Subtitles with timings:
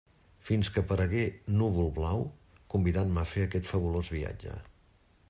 [0.45, 1.25] Fins que aparegué
[1.59, 2.25] Núvol-Blau
[2.75, 4.57] convidant-me a fer aquest fabulós viatge.